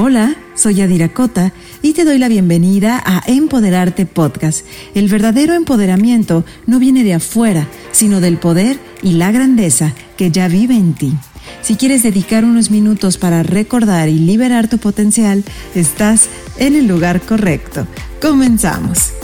Hola, 0.00 0.36
soy 0.54 0.76
Yadira 0.76 1.08
Cota 1.08 1.52
y 1.82 1.92
te 1.92 2.04
doy 2.04 2.18
la 2.18 2.28
bienvenida 2.28 3.02
a 3.04 3.20
Empoderarte 3.26 4.06
Podcast. 4.06 4.64
El 4.94 5.08
verdadero 5.08 5.54
empoderamiento 5.54 6.44
no 6.66 6.78
viene 6.78 7.02
de 7.02 7.14
afuera, 7.14 7.66
sino 7.90 8.20
del 8.20 8.38
poder 8.38 8.78
y 9.02 9.14
la 9.14 9.32
grandeza 9.32 9.92
que 10.16 10.30
ya 10.30 10.46
vive 10.46 10.76
en 10.76 10.94
ti. 10.94 11.14
Si 11.62 11.74
quieres 11.74 12.04
dedicar 12.04 12.44
unos 12.44 12.70
minutos 12.70 13.18
para 13.18 13.42
recordar 13.42 14.08
y 14.08 14.20
liberar 14.20 14.68
tu 14.68 14.78
potencial, 14.78 15.42
estás 15.74 16.28
en 16.58 16.76
el 16.76 16.86
lugar 16.86 17.20
correcto. 17.20 17.88
Comenzamos. 18.22 19.17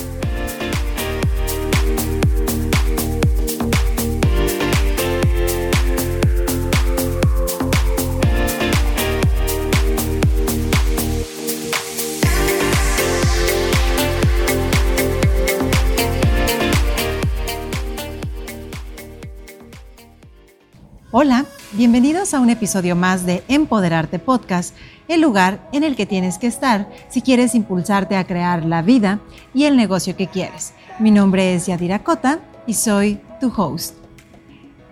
Hola, 21.16 21.46
bienvenidos 21.70 22.34
a 22.34 22.40
un 22.40 22.50
episodio 22.50 22.96
más 22.96 23.24
de 23.24 23.44
Empoderarte 23.46 24.18
Podcast, 24.18 24.74
el 25.06 25.20
lugar 25.20 25.60
en 25.72 25.84
el 25.84 25.94
que 25.94 26.06
tienes 26.06 26.38
que 26.38 26.48
estar 26.48 26.90
si 27.08 27.22
quieres 27.22 27.54
impulsarte 27.54 28.16
a 28.16 28.26
crear 28.26 28.64
la 28.64 28.82
vida 28.82 29.20
y 29.54 29.66
el 29.66 29.76
negocio 29.76 30.16
que 30.16 30.26
quieres. 30.26 30.72
Mi 30.98 31.12
nombre 31.12 31.54
es 31.54 31.66
Yadira 31.66 32.02
Cota 32.02 32.40
y 32.66 32.74
soy 32.74 33.20
tu 33.40 33.52
host. 33.56 33.94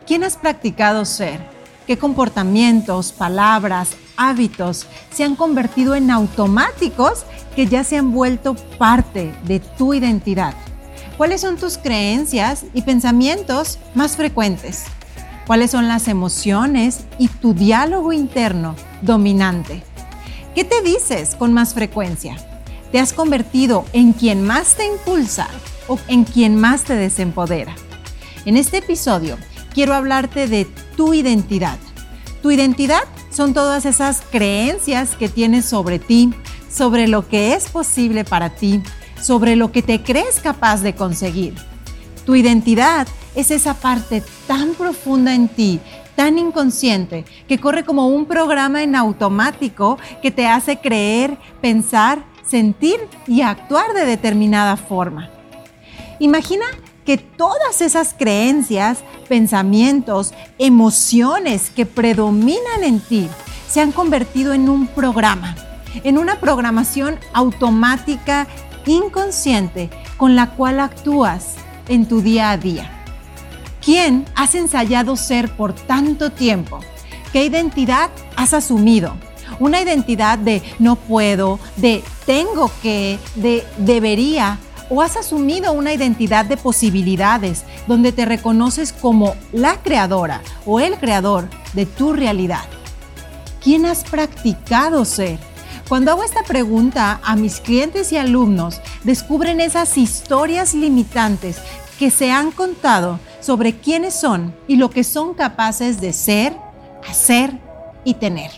¿Quién 0.07 0.23
has 0.23 0.37
practicado 0.37 1.05
ser? 1.07 1.41
¿Qué 1.89 1.98
comportamientos, 1.98 3.11
palabras, 3.11 3.97
hábitos 4.17 4.87
se 5.12 5.25
han 5.25 5.34
convertido 5.34 5.97
en 5.97 6.09
automáticos 6.09 7.25
que 7.57 7.67
ya 7.67 7.83
se 7.83 7.97
han 7.97 8.12
vuelto 8.12 8.55
parte 8.79 9.34
de 9.43 9.59
tu 9.59 9.93
identidad? 9.93 10.55
¿Cuáles 11.17 11.41
son 11.41 11.56
tus 11.56 11.78
creencias 11.78 12.65
y 12.75 12.83
pensamientos 12.83 13.81
más 13.97 14.15
frecuentes? 14.15 14.84
Cuáles 15.47 15.71
son 15.71 15.89
las 15.89 16.09
emociones 16.09 17.01
y 17.19 17.29
tu 17.29 17.55
diálogo 17.55 18.12
interno 18.12 18.77
dominante. 19.01 19.83
¿Qué 20.55 20.65
te 20.65 20.83
dices 20.83 21.34
con 21.34 21.53
más 21.53 21.75
frecuencia? 21.75 22.37
¿Te 22.91 22.99
has 22.99 23.12
convertido 23.12 23.84
en 23.93 24.12
quien 24.12 24.45
más 24.45 24.75
te 24.75 24.87
impulsa 24.87 25.49
o 25.89 25.99
en 26.09 26.25
quien 26.25 26.57
más 26.61 26.84
te 26.84 26.95
desempodera? 26.95 27.75
En 28.45 28.57
este 28.57 28.79
episodio 28.79 29.39
quiero 29.73 29.95
hablarte 29.95 30.47
de 30.47 30.67
tu 30.97 31.15
identidad. 31.15 31.79
Tu 32.43 32.51
identidad 32.51 33.05
son 33.31 33.55
todas 33.55 33.87
esas 33.87 34.21
creencias 34.31 35.17
que 35.17 35.29
tienes 35.29 35.65
sobre 35.65 35.99
ti, 35.99 36.34
sobre 36.71 37.09
lo 37.09 37.29
que 37.29 37.55
es 37.55 37.69
posible 37.71 38.25
para 38.25 38.51
ti, 38.51 38.83
sobre 39.21 39.56
lo 39.56 39.73
que 39.73 39.83
te 39.83 40.03
crees 40.03 40.41
capaz 40.41 40.83
de 40.83 40.95
conseguir. 40.95 41.55
Tu 42.27 42.34
identidad 42.34 43.06
es 43.34 43.50
esa 43.50 43.75
parte 43.75 44.22
tan 44.47 44.75
profunda 44.75 45.34
en 45.34 45.48
ti, 45.48 45.80
tan 46.16 46.38
inconsciente, 46.38 47.25
que 47.48 47.58
corre 47.58 47.84
como 47.84 48.08
un 48.08 48.27
programa 48.27 48.83
en 48.83 48.94
automático 48.94 49.98
que 50.20 50.30
te 50.30 50.47
hace 50.47 50.78
creer, 50.78 51.38
pensar, 51.60 52.25
sentir 52.47 53.00
y 53.27 53.42
actuar 53.42 53.94
de 53.94 54.05
determinada 54.05 54.77
forma. 54.77 55.30
Imagina 56.19 56.66
que 57.05 57.19
todas 57.19 57.80
esas 57.80 58.14
creencias, 58.14 58.98
pensamientos, 59.28 60.34
emociones 60.58 61.70
que 61.70 61.86
predominan 61.86 62.84
en 62.84 63.00
ti 63.00 63.28
se 63.69 63.80
han 63.80 63.92
convertido 63.92 64.53
en 64.53 64.69
un 64.69 64.86
programa, 64.86 65.56
en 66.05 66.19
una 66.19 66.38
programación 66.38 67.19
automática, 67.33 68.47
inconsciente, 68.86 69.91
con 70.16 70.36
la 70.36 70.50
cual 70.50 70.78
actúas 70.78 71.55
en 71.88 72.06
tu 72.06 72.20
día 72.20 72.50
a 72.50 72.56
día. 72.56 73.02
¿Quién 73.84 74.26
has 74.37 74.54
ensayado 74.54 75.16
ser 75.16 75.56
por 75.56 75.72
tanto 75.72 76.31
tiempo? 76.31 76.78
¿Qué 77.32 77.44
identidad 77.44 78.10
has 78.37 78.54
asumido? 78.54 79.16
Una 79.59 79.82
identidad 79.82 80.38
de 80.38 80.62
no 80.78 80.94
puedo, 80.94 81.59
de 81.76 82.04
tengo 82.25 82.71
que, 82.81 83.19
de 83.34 83.66
debería. 83.78 84.60
¿O 84.88 85.03
has 85.03 85.16
asumido 85.16 85.72
una 85.72 85.92
identidad 85.92 86.44
de 86.44 86.56
posibilidades 86.56 87.65
donde 87.88 88.12
te 88.12 88.25
reconoces 88.25 88.92
como 88.92 89.34
la 89.50 89.82
creadora 89.82 90.42
o 90.65 90.78
el 90.78 90.97
creador 90.97 91.48
de 91.72 91.84
tu 91.84 92.12
realidad? 92.12 92.65
¿Quién 93.60 93.84
has 93.87 94.04
practicado 94.04 95.04
ser? 95.04 95.38
Cuando 95.88 96.12
hago 96.12 96.22
esta 96.22 96.44
pregunta 96.44 97.21
a 97.25 97.34
mis 97.34 97.59
clientes 97.59 98.12
y 98.12 98.16
alumnos, 98.16 98.81
descubren 99.03 99.60
esas 99.60 99.98
historias 99.98 100.72
limitantes 100.72 101.56
que 101.98 102.10
se 102.10 102.31
han 102.31 102.53
contado 102.53 103.19
sobre 103.42 103.75
quiénes 103.76 104.14
son 104.14 104.54
y 104.66 104.76
lo 104.76 104.88
que 104.88 105.04
son 105.04 105.34
capaces 105.34 106.00
de 106.00 106.14
ser, 106.14 106.56
hacer 107.06 107.58
y 108.04 108.14
tener. 108.14 108.50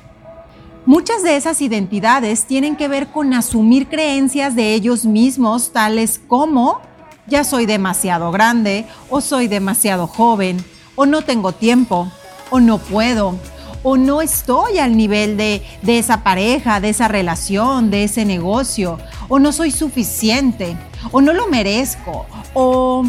Muchas 0.87 1.23
de 1.23 1.37
esas 1.37 1.63
identidades 1.63 2.45
tienen 2.45 2.77
que 2.77 2.89
ver 2.89 3.09
con 3.09 3.33
asumir 3.33 3.89
creencias 3.89 4.55
de 4.55 4.75
ellos 4.75 5.07
mismos, 5.07 5.73
tales 5.73 6.21
como 6.29 6.81
ya 7.27 7.43
soy 7.43 7.65
demasiado 7.65 8.31
grande 8.31 8.85
o 9.09 9.23
soy 9.23 9.49
demasiado 9.49 10.07
joven 10.07 10.63
o 10.95 11.07
no 11.07 11.23
tengo 11.23 11.53
tiempo 11.53 12.13
o 12.51 12.61
no 12.61 12.77
puedo 12.77 13.35
o 13.83 13.97
no 13.97 14.21
estoy 14.21 14.79
al 14.79 14.97
nivel 14.97 15.37
de, 15.39 15.63
de 15.83 15.99
esa 15.99 16.23
pareja, 16.23 16.81
de 16.81 16.91
esa 16.91 17.09
relación, 17.09 17.91
de 17.91 18.05
ese 18.05 18.27
negocio 18.27 18.99
o 19.29 19.39
no 19.39 19.53
soy 19.53 19.71
suficiente 19.71 20.77
o 21.13 21.23
no 21.23 21.33
lo 21.33 21.47
merezco 21.49 22.27
o 22.53 23.05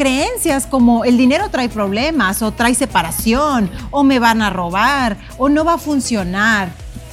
creencias 0.00 0.66
como 0.66 1.04
el 1.04 1.18
dinero 1.18 1.50
trae 1.50 1.68
problemas 1.68 2.40
o 2.40 2.52
trae 2.52 2.74
separación 2.74 3.70
o 3.90 4.02
me 4.02 4.18
van 4.18 4.40
a 4.40 4.48
robar 4.48 5.18
o 5.36 5.50
no 5.50 5.62
va 5.62 5.74
a 5.74 5.78
funcionar. 5.78 6.70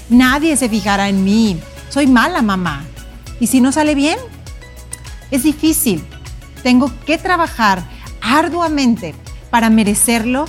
Nadie 0.09 0.55
se 0.55 0.69
fijará 0.69 1.09
en 1.09 1.21
mí. 1.25 1.59
Soy 1.89 2.07
mala 2.07 2.41
mamá. 2.41 2.85
¿Y 3.41 3.47
si 3.47 3.59
no 3.59 3.73
sale 3.73 3.93
bien? 3.93 4.17
Es 5.31 5.43
difícil. 5.43 6.01
Tengo 6.63 6.89
que 7.05 7.17
trabajar 7.17 7.83
arduamente 8.21 9.15
para 9.49 9.69
merecerlo 9.69 10.45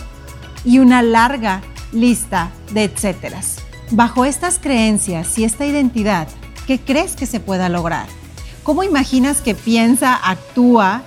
y 0.65 0.78
una 0.78 1.03
larga 1.03 1.60
lista 1.91 2.53
de 2.71 2.84
etcéteras. 2.84 3.56
Bajo 3.91 4.25
estas 4.25 4.60
creencias 4.60 5.37
y 5.38 5.43
esta 5.43 5.66
identidad, 5.66 6.28
¿qué 6.69 6.78
crees 6.78 7.16
que 7.16 7.27
se 7.27 7.41
pueda 7.41 7.69
lograr? 7.69 8.06
¿Cómo 8.62 8.84
imaginas 8.84 9.41
que 9.41 9.56
piensa, 9.56 10.15
actúa 10.15 11.03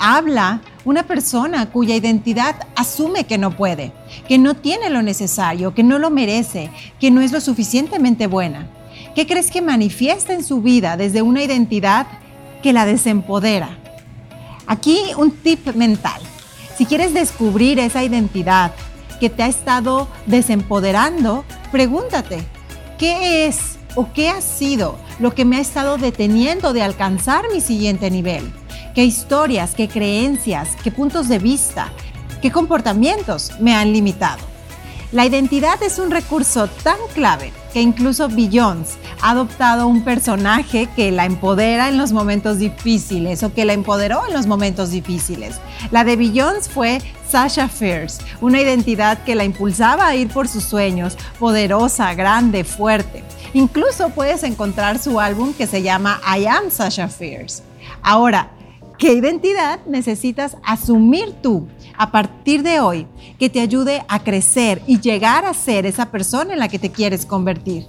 habla 0.00 0.62
una 0.84 1.04
persona 1.04 1.70
cuya 1.70 1.94
identidad 1.94 2.56
asume 2.74 3.24
que 3.24 3.38
no 3.38 3.56
puede, 3.56 3.92
que 4.26 4.38
no 4.38 4.54
tiene 4.54 4.90
lo 4.90 5.02
necesario, 5.02 5.74
que 5.74 5.82
no 5.82 5.98
lo 5.98 6.10
merece, 6.10 6.70
que 6.98 7.10
no 7.10 7.20
es 7.20 7.30
lo 7.30 7.40
suficientemente 7.40 8.26
buena? 8.26 8.66
¿Qué 9.14 9.26
crees 9.26 9.50
que 9.50 9.62
manifiesta 9.62 10.32
en 10.32 10.42
su 10.42 10.62
vida 10.62 10.96
desde 10.96 11.22
una 11.22 11.42
identidad 11.42 12.06
que 12.62 12.72
la 12.72 12.86
desempodera? 12.86 13.78
Aquí 14.66 14.98
un 15.16 15.32
tip 15.32 15.74
mental. 15.74 16.20
Si 16.76 16.86
quieres 16.86 17.12
descubrir 17.12 17.78
esa 17.78 18.02
identidad 18.02 18.72
que 19.18 19.28
te 19.28 19.42
ha 19.42 19.48
estado 19.48 20.08
desempoderando, 20.26 21.44
pregúntate, 21.70 22.42
¿qué 22.98 23.46
es 23.46 23.78
o 23.96 24.12
qué 24.12 24.30
ha 24.30 24.40
sido 24.40 24.96
lo 25.18 25.34
que 25.34 25.44
me 25.44 25.56
ha 25.56 25.60
estado 25.60 25.98
deteniendo 25.98 26.72
de 26.72 26.82
alcanzar 26.82 27.44
mi 27.52 27.60
siguiente 27.60 28.10
nivel? 28.10 28.50
Qué 28.94 29.04
historias, 29.04 29.74
qué 29.74 29.88
creencias, 29.88 30.76
qué 30.82 30.90
puntos 30.90 31.28
de 31.28 31.38
vista, 31.38 31.88
qué 32.42 32.50
comportamientos 32.50 33.52
me 33.60 33.74
han 33.74 33.92
limitado. 33.92 34.50
La 35.12 35.26
identidad 35.26 35.82
es 35.82 35.98
un 35.98 36.12
recurso 36.12 36.68
tan 36.68 36.96
clave 37.14 37.52
que 37.72 37.82
incluso 37.82 38.28
Beyoncé 38.28 38.96
ha 39.20 39.30
adoptado 39.30 39.88
un 39.88 40.04
personaje 40.04 40.88
que 40.94 41.10
la 41.10 41.24
empodera 41.24 41.88
en 41.88 41.98
los 41.98 42.12
momentos 42.12 42.58
difíciles 42.58 43.42
o 43.42 43.52
que 43.52 43.64
la 43.64 43.72
empoderó 43.72 44.26
en 44.28 44.34
los 44.34 44.46
momentos 44.46 44.90
difíciles. 44.90 45.56
La 45.90 46.04
de 46.04 46.14
Beyoncé 46.14 46.70
fue 46.70 47.02
Sasha 47.28 47.68
Fierce, 47.68 48.22
una 48.40 48.60
identidad 48.60 49.18
que 49.24 49.34
la 49.34 49.44
impulsaba 49.44 50.06
a 50.06 50.14
ir 50.14 50.28
por 50.28 50.46
sus 50.46 50.64
sueños, 50.64 51.16
poderosa, 51.40 52.14
grande, 52.14 52.62
fuerte. 52.62 53.24
Incluso 53.52 54.10
puedes 54.10 54.44
encontrar 54.44 55.00
su 55.00 55.18
álbum 55.18 55.52
que 55.54 55.66
se 55.66 55.82
llama 55.82 56.20
I 56.38 56.46
Am 56.46 56.70
Sasha 56.70 57.08
Fierce. 57.08 57.64
Ahora, 58.02 58.50
¿Qué 59.00 59.14
identidad 59.14 59.80
necesitas 59.86 60.58
asumir 60.62 61.32
tú 61.42 61.66
a 61.96 62.12
partir 62.12 62.62
de 62.62 62.80
hoy 62.80 63.06
que 63.38 63.48
te 63.48 63.62
ayude 63.62 64.04
a 64.08 64.22
crecer 64.22 64.82
y 64.86 65.00
llegar 65.00 65.46
a 65.46 65.54
ser 65.54 65.86
esa 65.86 66.10
persona 66.10 66.52
en 66.52 66.58
la 66.58 66.68
que 66.68 66.78
te 66.78 66.92
quieres 66.92 67.24
convertir? 67.24 67.86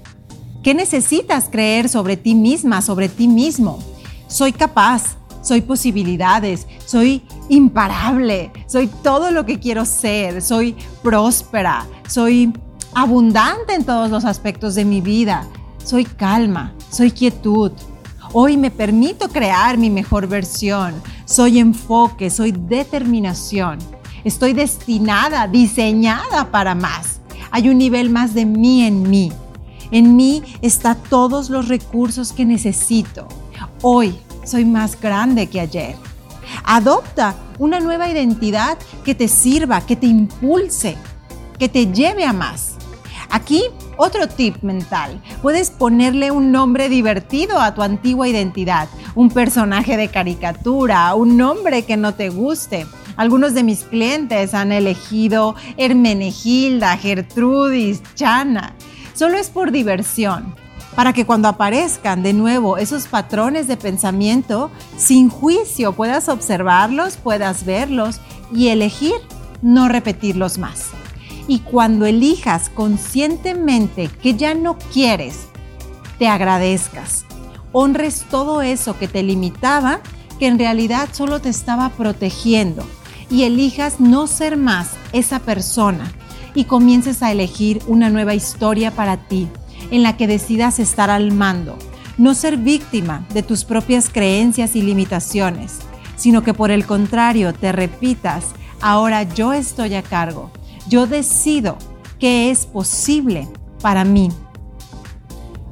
¿Qué 0.63 0.73
necesitas 0.73 1.49
creer 1.51 1.89
sobre 1.89 2.15
ti 2.15 2.33
misma, 2.33 2.81
sobre 2.81 3.09
ti 3.09 3.27
mismo? 3.27 3.79
Soy 4.27 4.53
capaz, 4.53 5.17
soy 5.41 5.59
posibilidades, 5.59 6.65
soy 6.85 7.23
imparable, 7.49 8.49
soy 8.65 8.87
todo 8.87 9.31
lo 9.31 9.45
que 9.45 9.59
quiero 9.59 9.83
ser, 9.83 10.41
soy 10.41 10.77
próspera, 11.03 11.85
soy 12.07 12.53
abundante 12.93 13.73
en 13.73 13.83
todos 13.83 14.09
los 14.09 14.23
aspectos 14.23 14.75
de 14.75 14.85
mi 14.85 15.01
vida, 15.01 15.45
soy 15.83 16.05
calma, 16.05 16.73
soy 16.89 17.11
quietud. 17.11 17.73
Hoy 18.33 18.55
me 18.55 18.71
permito 18.71 19.27
crear 19.27 19.77
mi 19.77 19.89
mejor 19.89 20.25
versión. 20.25 20.93
Soy 21.25 21.59
enfoque, 21.59 22.29
soy 22.29 22.53
determinación. 22.53 23.77
Estoy 24.23 24.53
destinada, 24.53 25.47
diseñada 25.47 26.49
para 26.49 26.73
más. 26.73 27.19
Hay 27.51 27.67
un 27.67 27.77
nivel 27.77 28.09
más 28.09 28.33
de 28.33 28.45
mí 28.45 28.83
en 28.83 29.09
mí. 29.09 29.33
En 29.91 30.15
mí 30.15 30.43
está 30.61 30.95
todos 30.95 31.49
los 31.49 31.67
recursos 31.67 32.31
que 32.31 32.45
necesito. 32.45 33.27
Hoy 33.81 34.17
soy 34.45 34.63
más 34.63 34.99
grande 34.99 35.47
que 35.47 35.59
ayer. 35.59 35.97
Adopta 36.63 37.35
una 37.59 37.81
nueva 37.81 38.09
identidad 38.09 38.77
que 39.03 39.13
te 39.13 39.27
sirva, 39.27 39.81
que 39.81 39.97
te 39.97 40.07
impulse, 40.07 40.95
que 41.59 41.67
te 41.67 41.87
lleve 41.87 42.23
a 42.23 42.31
más. 42.31 42.75
Aquí 43.29 43.63
otro 44.01 44.27
tip 44.27 44.63
mental. 44.63 45.21
Puedes 45.43 45.69
ponerle 45.69 46.31
un 46.31 46.51
nombre 46.51 46.89
divertido 46.89 47.59
a 47.59 47.75
tu 47.75 47.83
antigua 47.83 48.27
identidad, 48.27 48.89
un 49.13 49.29
personaje 49.29 49.95
de 49.95 50.07
caricatura, 50.07 51.13
un 51.13 51.37
nombre 51.37 51.83
que 51.83 51.97
no 51.97 52.15
te 52.15 52.29
guste. 52.29 52.87
Algunos 53.15 53.53
de 53.53 53.61
mis 53.61 53.83
clientes 53.83 54.55
han 54.55 54.71
elegido 54.71 55.55
Hermenegilda, 55.77 56.97
Gertrudis, 56.97 58.01
Chana. 58.15 58.73
Solo 59.13 59.37
es 59.37 59.51
por 59.51 59.71
diversión 59.71 60.55
para 60.95 61.13
que 61.13 61.25
cuando 61.25 61.47
aparezcan 61.47 62.23
de 62.23 62.33
nuevo 62.33 62.77
esos 62.77 63.05
patrones 63.05 63.67
de 63.67 63.77
pensamiento, 63.77 64.71
sin 64.97 65.29
juicio 65.29 65.93
puedas 65.93 66.27
observarlos, 66.27 67.17
puedas 67.17 67.65
verlos 67.65 68.19
y 68.51 68.69
elegir 68.69 69.13
no 69.61 69.87
repetirlos 69.87 70.57
más. 70.57 70.89
Y 71.47 71.59
cuando 71.59 72.05
elijas 72.05 72.69
conscientemente 72.69 74.07
que 74.07 74.35
ya 74.35 74.53
no 74.53 74.77
quieres, 74.93 75.47
te 76.19 76.27
agradezcas, 76.27 77.25
honres 77.71 78.25
todo 78.29 78.61
eso 78.61 78.97
que 78.97 79.07
te 79.07 79.23
limitaba, 79.23 80.01
que 80.39 80.47
en 80.47 80.59
realidad 80.59 81.09
solo 81.11 81.39
te 81.39 81.49
estaba 81.49 81.89
protegiendo, 81.89 82.83
y 83.29 83.43
elijas 83.43 83.99
no 83.99 84.27
ser 84.27 84.57
más 84.57 84.91
esa 85.13 85.39
persona. 85.39 86.11
Y 86.53 86.65
comiences 86.65 87.23
a 87.23 87.31
elegir 87.31 87.81
una 87.87 88.09
nueva 88.09 88.33
historia 88.33 88.91
para 88.91 89.15
ti 89.15 89.47
en 89.89 90.03
la 90.03 90.17
que 90.17 90.27
decidas 90.27 90.79
estar 90.79 91.09
al 91.09 91.31
mando, 91.31 91.77
no 92.17 92.33
ser 92.33 92.57
víctima 92.57 93.25
de 93.33 93.41
tus 93.41 93.63
propias 93.63 94.09
creencias 94.09 94.75
y 94.75 94.81
limitaciones, 94.81 95.79
sino 96.17 96.43
que 96.43 96.53
por 96.53 96.69
el 96.69 96.85
contrario 96.85 97.53
te 97.53 97.71
repitas, 97.71 98.47
ahora 98.81 99.23
yo 99.23 99.53
estoy 99.53 99.95
a 99.95 100.03
cargo, 100.03 100.51
yo 100.87 101.07
decido 101.07 101.77
qué 102.19 102.51
es 102.51 102.65
posible 102.65 103.47
para 103.81 104.03
mí. 104.03 104.29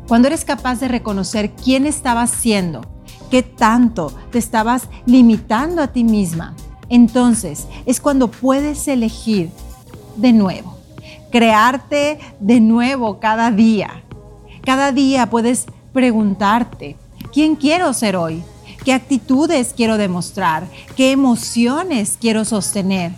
Cuando 0.08 0.28
eres 0.28 0.44
capaz 0.44 0.80
de 0.80 0.88
reconocer 0.88 1.52
quién 1.52 1.86
estabas 1.86 2.32
siendo, 2.32 2.82
qué 3.30 3.44
tanto 3.44 4.12
te 4.32 4.40
estabas 4.40 4.88
limitando 5.06 5.82
a 5.82 5.88
ti 5.88 6.04
misma, 6.04 6.56
entonces 6.90 7.68
es 7.86 8.02
cuando 8.02 8.32
puedes 8.32 8.88
elegir 8.88 9.52
de 10.16 10.34
nuevo, 10.34 10.78
crearte 11.32 12.20
de 12.40 12.60
nuevo 12.60 13.20
cada 13.20 13.52
día, 13.52 14.04
cada 14.64 14.92
día 14.92 15.30
puedes 15.30 15.68
preguntarte, 15.94 16.98
¿quién 17.32 17.56
quiero 17.56 17.94
ser 17.94 18.16
hoy? 18.16 18.44
¿Qué 18.84 18.94
actitudes 18.94 19.74
quiero 19.76 19.98
demostrar? 19.98 20.68
¿Qué 20.96 21.12
emociones 21.12 22.18
quiero 22.20 22.46
sostener? 22.46 23.12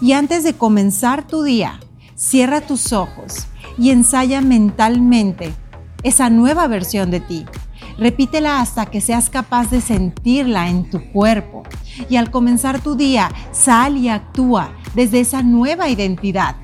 Y 0.00 0.12
antes 0.12 0.44
de 0.44 0.54
comenzar 0.54 1.26
tu 1.26 1.42
día, 1.42 1.80
cierra 2.14 2.60
tus 2.60 2.92
ojos 2.92 3.46
y 3.78 3.90
ensaya 3.90 4.40
mentalmente 4.40 5.52
esa 6.02 6.30
nueva 6.30 6.66
versión 6.66 7.10
de 7.10 7.20
ti. 7.20 7.44
Repítela 7.98 8.60
hasta 8.60 8.86
que 8.86 9.00
seas 9.00 9.28
capaz 9.28 9.70
de 9.70 9.80
sentirla 9.80 10.68
en 10.68 10.88
tu 10.88 11.12
cuerpo. 11.12 11.64
Y 12.08 12.16
al 12.16 12.30
comenzar 12.30 12.80
tu 12.80 12.94
día, 12.94 13.30
sal 13.52 13.96
y 13.96 14.08
actúa 14.08 14.72
desde 14.94 15.20
esa 15.20 15.42
nueva 15.42 15.88
identidad 15.88 16.56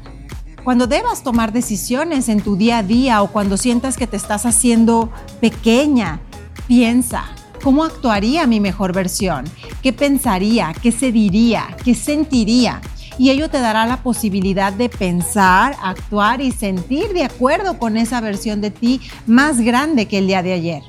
cuando 0.67 0.89
debas 0.89 1.23
tomar 1.23 1.53
decisiones 1.53 2.29
en 2.29 2.41
tu 2.41 2.57
día 2.57 2.79
a 2.79 2.83
día 2.83 3.23
o 3.23 3.29
cuando 3.29 3.57
sientas 3.57 3.97
que 3.97 4.09
te 4.09 4.17
estás 4.17 4.47
haciendo 4.47 5.13
pequeña, 5.41 6.19
piensa, 6.67 7.23
¿cómo 7.63 7.85
actuaría 7.85 8.49
mi 8.49 8.59
mejor 8.59 8.93
versión? 8.93 9.45
¿Qué 9.81 9.93
pensaría? 9.93 10.75
¿Qué 10.83 10.91
se 10.91 11.13
diría? 11.13 11.69
¿Qué 11.85 11.95
sentiría? 11.95 12.81
Y 13.19 13.31
ello 13.31 13.49
te 13.49 13.61
dará 13.61 13.87
la 13.87 14.03
posibilidad 14.03 14.73
de 14.73 14.89
pensar, 14.89 15.75
actuar 15.83 16.41
y 16.41 16.53
sentir 16.53 17.13
de 17.13 17.25
acuerdo 17.25 17.79
con 17.79 17.97
esa 17.97 18.21
versión 18.21 18.61
de 18.61 18.71
ti 18.71 19.01
más 19.27 19.61
grande 19.61 20.07
que 20.07 20.19
el 20.19 20.27
día 20.27 20.43
de 20.43 20.53
ayer. 20.53 20.83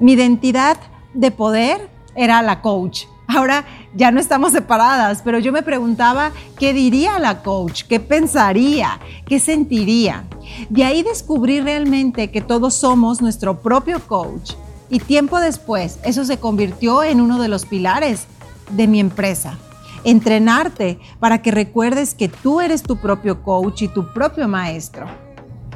Mi 0.00 0.12
identidad 0.12 0.76
de 1.14 1.30
poder 1.30 1.88
era 2.14 2.42
la 2.42 2.60
coach 2.60 3.04
Ahora 3.36 3.64
ya 3.94 4.10
no 4.10 4.18
estamos 4.18 4.52
separadas, 4.52 5.22
pero 5.24 5.38
yo 5.38 5.52
me 5.52 5.62
preguntaba 5.62 6.32
qué 6.58 6.72
diría 6.72 7.20
la 7.20 7.42
coach, 7.42 7.84
qué 7.84 8.00
pensaría, 8.00 8.98
qué 9.24 9.38
sentiría. 9.38 10.24
De 10.68 10.82
ahí 10.82 11.04
descubrí 11.04 11.60
realmente 11.60 12.32
que 12.32 12.40
todos 12.40 12.74
somos 12.74 13.20
nuestro 13.20 13.60
propio 13.60 14.00
coach. 14.00 14.54
Y 14.88 14.98
tiempo 14.98 15.38
después, 15.38 16.00
eso 16.02 16.24
se 16.24 16.38
convirtió 16.38 17.04
en 17.04 17.20
uno 17.20 17.40
de 17.40 17.46
los 17.46 17.66
pilares 17.66 18.26
de 18.70 18.88
mi 18.88 18.98
empresa. 18.98 19.58
Entrenarte 20.04 20.98
para 21.18 21.42
que 21.42 21.50
recuerdes 21.50 22.14
que 22.14 22.28
tú 22.28 22.60
eres 22.60 22.82
tu 22.82 22.96
propio 22.96 23.42
coach 23.42 23.82
y 23.82 23.88
tu 23.88 24.12
propio 24.12 24.48
maestro. 24.48 25.06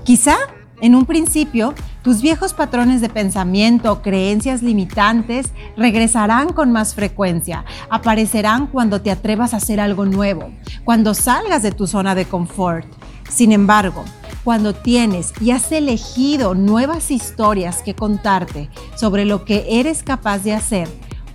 Quizá 0.05 0.37
en 0.81 0.95
un 0.95 1.07
principio, 1.07 1.73
tus 2.03 2.21
viejos 2.21 2.53
patrones 2.53 3.01
de 3.01 3.09
pensamiento 3.09 3.93
o 3.93 4.03
creencias 4.03 4.63
limitantes 4.63 5.47
regresarán 5.77 6.53
con 6.53 6.73
más 6.73 6.95
frecuencia, 6.95 7.65
aparecerán 7.89 8.67
cuando 8.67 9.01
te 9.01 9.11
atrevas 9.11 9.55
a 9.55 9.59
hacer 9.59 9.81
algo 9.81 10.05
nuevo, 10.05 10.51
cuando 10.85 11.15
salgas 11.15 11.63
de 11.63 11.73
tu 11.73 11.87
zona 11.87 12.15
de 12.15 12.27
confort. 12.27 12.87
Sin 13.31 13.53
embargo, 13.53 14.05
cuando 14.43 14.75
tienes 14.75 15.33
y 15.41 15.53
has 15.53 15.73
elegido 15.73 16.55
nuevas 16.55 17.11
historias 17.11 17.81
que 17.83 17.95
contarte 17.95 18.69
sobre 18.95 19.25
lo 19.25 19.45
que 19.47 19.65
eres 19.81 20.03
capaz 20.03 20.41
de 20.41 20.53
hacer, 20.53 20.89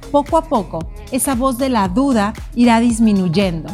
poco 0.09 0.37
a 0.37 0.43
poco 0.43 0.79
esa 1.11 1.35
voz 1.35 1.57
de 1.57 1.69
la 1.69 1.87
duda 1.87 2.33
irá 2.55 2.79
disminuyendo. 2.79 3.69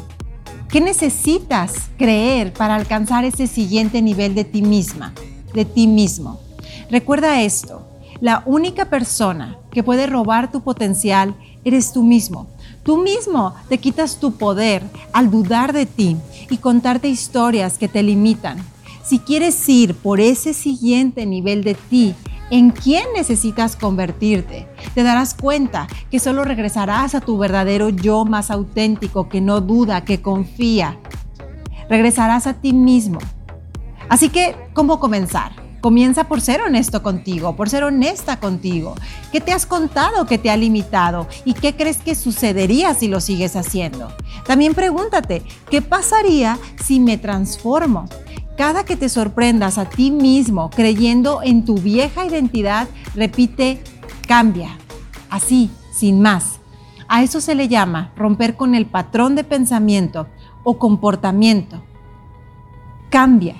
¿Qué 0.69 0.81
necesitas 0.81 1.89
creer 1.97 2.53
para 2.53 2.75
alcanzar 2.75 3.25
ese 3.25 3.47
siguiente 3.47 4.01
nivel 4.01 4.35
de 4.35 4.43
ti 4.43 4.61
misma? 4.61 5.13
de 5.55 5.65
ti 5.65 5.87
mismo. 5.87 6.39
Recuerda 6.91 7.41
esto, 7.41 7.87
la 8.21 8.43
única 8.45 8.85
persona 8.85 9.57
que 9.71 9.81
puede 9.81 10.05
robar 10.05 10.51
tu 10.51 10.61
potencial 10.61 11.35
eres 11.63 11.91
tú 11.93 12.03
mismo. 12.03 12.47
Tú 12.83 12.97
mismo 12.97 13.55
te 13.67 13.79
quitas 13.79 14.19
tu 14.19 14.33
poder 14.33 14.83
al 15.11 15.31
dudar 15.31 15.73
de 15.73 15.87
ti 15.87 16.17
y 16.51 16.57
contarte 16.57 17.07
historias 17.07 17.79
que 17.79 17.87
te 17.87 18.03
limitan. 18.03 18.57
Si 19.03 19.19
quieres 19.19 19.67
ir 19.67 19.95
por 19.95 20.19
ese 20.19 20.53
siguiente 20.53 21.25
nivel 21.25 21.63
de 21.63 21.73
ti, 21.73 22.13
¿en 22.49 22.71
quién 22.71 23.05
necesitas 23.15 23.75
convertirte? 23.75 24.67
Te 24.93 25.03
darás 25.03 25.33
cuenta 25.33 25.87
que 26.09 26.19
solo 26.19 26.43
regresarás 26.43 27.15
a 27.15 27.21
tu 27.21 27.37
verdadero 27.37 27.89
yo 27.89 28.25
más 28.25 28.51
auténtico, 28.51 29.29
que 29.29 29.41
no 29.41 29.61
duda, 29.61 30.03
que 30.05 30.21
confía. 30.21 30.99
Regresarás 31.89 32.47
a 32.47 32.53
ti 32.53 32.73
mismo 32.73 33.19
Así 34.09 34.29
que, 34.29 34.55
¿cómo 34.73 34.99
comenzar? 34.99 35.51
Comienza 35.81 36.25
por 36.25 36.41
ser 36.41 36.61
honesto 36.61 37.03
contigo, 37.03 37.55
por 37.55 37.69
ser 37.69 37.83
honesta 37.83 38.39
contigo. 38.39 38.95
¿Qué 39.31 39.39
te 39.39 39.51
has 39.51 39.65
contado 39.65 40.25
que 40.25 40.37
te 40.37 40.49
ha 40.49 40.57
limitado 40.57 41.27
y 41.43 41.53
qué 41.53 41.75
crees 41.75 41.97
que 41.97 42.15
sucedería 42.15 42.93
si 42.93 43.07
lo 43.07 43.19
sigues 43.19 43.55
haciendo? 43.55 44.11
También 44.45 44.73
pregúntate, 44.73 45.43
¿qué 45.69 45.81
pasaría 45.81 46.57
si 46.83 46.99
me 46.99 47.17
transformo? 47.17 48.05
Cada 48.57 48.85
que 48.85 48.95
te 48.95 49.09
sorprendas 49.09 49.77
a 49.77 49.89
ti 49.89 50.11
mismo 50.11 50.69
creyendo 50.69 51.41
en 51.43 51.65
tu 51.65 51.75
vieja 51.75 52.25
identidad, 52.25 52.87
repite, 53.13 53.81
cambia. 54.27 54.77
Así, 55.29 55.69
sin 55.91 56.21
más. 56.21 56.59
A 57.07 57.21
eso 57.21 57.41
se 57.41 57.53
le 57.53 57.67
llama 57.67 58.11
romper 58.15 58.55
con 58.55 58.73
el 58.73 58.85
patrón 58.85 59.35
de 59.35 59.43
pensamiento 59.43 60.27
o 60.63 60.79
comportamiento. 60.79 61.83
Cambia. 63.09 63.55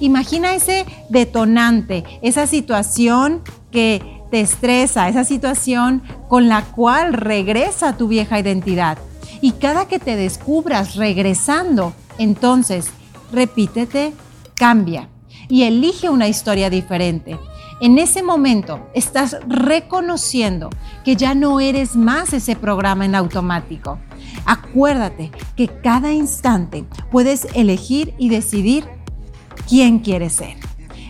Imagina 0.00 0.54
ese 0.54 0.84
detonante, 1.08 2.04
esa 2.20 2.46
situación 2.46 3.42
que 3.70 4.22
te 4.30 4.40
estresa, 4.40 5.08
esa 5.08 5.24
situación 5.24 6.02
con 6.28 6.48
la 6.48 6.62
cual 6.64 7.12
regresa 7.12 7.96
tu 7.96 8.08
vieja 8.08 8.40
identidad. 8.40 8.98
Y 9.40 9.52
cada 9.52 9.86
que 9.86 10.00
te 10.00 10.16
descubras 10.16 10.96
regresando, 10.96 11.92
entonces 12.18 12.88
repítete, 13.32 14.12
cambia 14.56 15.08
y 15.48 15.62
elige 15.62 16.08
una 16.08 16.28
historia 16.28 16.70
diferente. 16.70 17.38
En 17.80 17.98
ese 17.98 18.22
momento 18.22 18.88
estás 18.94 19.36
reconociendo 19.48 20.70
que 21.04 21.16
ya 21.16 21.34
no 21.34 21.60
eres 21.60 21.96
más 21.96 22.32
ese 22.32 22.56
programa 22.56 23.04
en 23.04 23.14
automático. 23.14 23.98
Acuérdate 24.46 25.32
que 25.56 25.68
cada 25.68 26.12
instante 26.12 26.84
puedes 27.10 27.48
elegir 27.54 28.14
y 28.18 28.28
decidir 28.28 28.84
quién 29.68 29.98
quieres 29.98 30.34
ser. 30.34 30.56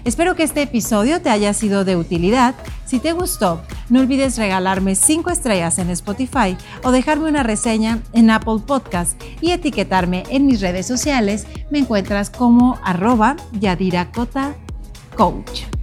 Espero 0.05 0.37
que 0.37 0.43
este 0.43 0.61
episodio 0.61 1.23
te 1.23 1.31
haya 1.31 1.55
sido 1.55 1.87
de 1.87 1.97
utilidad. 1.97 2.55
Si 2.85 2.99
te 2.99 3.13
gustó, 3.13 3.63
no 3.89 4.01
olvides 4.01 4.37
regalarme 4.37 4.97
5 4.97 5.31
estrellas 5.31 5.79
en 5.79 5.89
Spotify 5.89 6.59
o 6.83 6.91
dejarme 6.91 7.29
una 7.29 7.43
reseña 7.43 8.01
en 8.13 8.29
Apple 8.29 8.61
Podcast 8.67 9.21
y 9.41 9.53
etiquetarme 9.53 10.25
en 10.29 10.45
mis 10.45 10.61
redes 10.61 10.87
sociales. 10.87 11.47
Me 11.71 11.79
encuentras 11.79 12.29
como 12.29 12.79
arroba 12.85 13.37
Yadira 13.59 14.13
Coach. 15.17 15.74